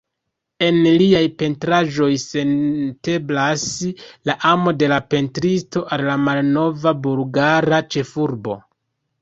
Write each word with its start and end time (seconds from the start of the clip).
En 0.67 0.77
liaj 1.01 1.19
pentraĵoj 1.41 2.07
senteblas 2.23 3.65
la 4.31 4.37
amo 4.55 4.73
de 4.79 4.89
la 4.95 4.99
pentristo 5.15 5.85
al 5.97 6.07
la 6.11 6.19
malnova 6.25 6.99
bulgara 7.05 7.83
ĉefurbo. 7.97 8.59